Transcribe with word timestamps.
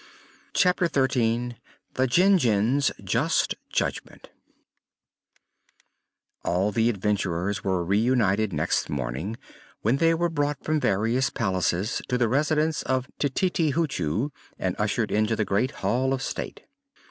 Chapter 0.53 0.87
Thirteen 0.87 1.57
The 1.93 2.07
Jinjin's 2.07 2.91
Just 3.03 3.53
Judgment 3.69 4.29
All 6.43 6.71
the 6.71 6.89
adventurers 6.89 7.63
were 7.63 7.85
reunited 7.85 8.51
next 8.51 8.89
morning 8.89 9.37
when 9.83 9.97
they 9.97 10.15
were 10.15 10.27
brought 10.29 10.63
from 10.63 10.79
various 10.79 11.29
palaces 11.29 12.01
to 12.07 12.17
the 12.17 12.27
Residence 12.27 12.81
of 12.81 13.05
Tititi 13.19 13.73
Hoochoo 13.73 14.29
and 14.57 14.75
ushered 14.79 15.11
into 15.11 15.35
the 15.35 15.45
great 15.45 15.69
Hall 15.69 16.13
of 16.15 16.23
State. 16.23 16.61